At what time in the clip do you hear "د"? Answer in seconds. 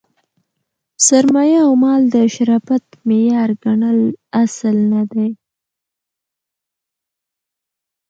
2.13-2.15